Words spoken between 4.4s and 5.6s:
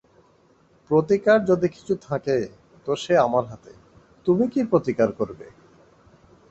কী প্রতিকার করবে।